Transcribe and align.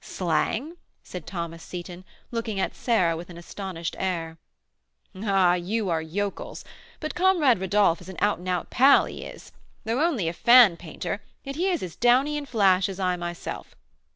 "Slang?" 0.03 0.77
said 1.03 1.27
Thomas 1.27 1.61
Seyton, 1.61 2.05
looking 2.31 2.59
at 2.59 2.73
Sarah 2.73 3.15
with 3.15 3.29
an 3.29 3.37
astonished 3.37 3.95
air. 3.99 4.39
"Ah! 5.15 5.53
you 5.53 5.89
are 5.91 6.01
yokels; 6.01 6.65
but 6.99 7.13
comrade 7.13 7.59
Rodolph 7.61 8.01
is 8.01 8.09
an 8.09 8.17
out 8.19 8.39
and 8.39 8.49
out 8.49 8.71
pal, 8.71 9.05
he 9.05 9.21
is. 9.23 9.51
Though 9.83 10.01
only 10.03 10.27
a 10.27 10.33
fan 10.33 10.75
painter, 10.75 11.21
yet 11.43 11.55
he 11.55 11.69
is 11.69 11.83
as 11.83 11.95
'downy' 11.95 12.35
in 12.35 12.47
'flash' 12.47 12.89
as 12.89 12.99
I 12.99 13.13
am 13.13 13.19
myself. 13.19 13.75